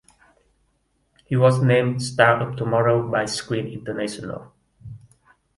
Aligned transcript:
He 1.25 1.35
was 1.35 1.61
named 1.61 2.01
"Star 2.01 2.41
of 2.41 2.55
Tomorrow" 2.55 3.07
by 3.07 3.25
Screen 3.25 3.67
International. 3.67 4.51